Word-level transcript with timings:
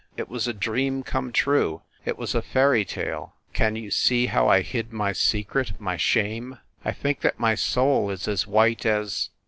It 0.17 0.29
was 0.29 0.47
a 0.47 0.51
dream 0.53 1.03
come 1.03 1.31
true 1.31 1.83
it 2.05 2.17
was 2.17 2.33
a 2.33 2.41
fairy 2.41 2.83
tale. 2.83 3.35
Can 3.53 3.75
you 3.75 3.91
see 3.91 4.25
how 4.25 4.47
I 4.47 4.61
hid 4.63 4.91
my 4.91 5.11
secret 5.13 5.73
my 5.79 5.95
shame? 5.95 6.57
I 6.83 6.91
think 6.91 7.21
that 7.21 7.39
my 7.39 7.53
soul 7.53 8.09
is 8.09 8.27
as 8.27 8.47
white 8.47 8.83
as 8.83 9.29